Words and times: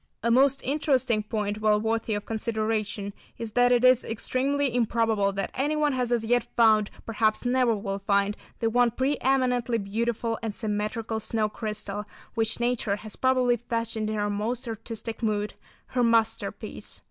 A 0.23 0.31
most 0.31 0.63
interesting 0.63 1.21
point, 1.21 1.61
well 1.61 1.79
worthy 1.79 2.15
of 2.15 2.25
consideration, 2.25 3.13
is 3.37 3.51
that 3.51 3.71
it 3.71 3.85
is 3.85 4.03
extremely 4.03 4.73
improbable 4.73 5.31
that 5.33 5.51
anyone 5.53 5.93
has 5.93 6.11
as 6.11 6.25
yet 6.25 6.43
found, 6.55 6.89
perhaps 7.05 7.45
never 7.45 7.75
will 7.75 7.99
find, 7.99 8.35
the 8.61 8.71
one 8.71 8.89
preëminently 8.89 9.83
beautiful 9.83 10.39
and 10.41 10.55
symmetrical 10.55 11.19
snow 11.19 11.47
crystal 11.49 12.03
which 12.33 12.59
nature 12.59 12.95
has 12.95 13.15
probably 13.15 13.57
fashioned 13.57 14.09
in 14.09 14.15
her 14.15 14.31
most 14.31 14.67
artistic 14.67 15.21
mood—her 15.21 16.03
masterpiece. 16.03 16.99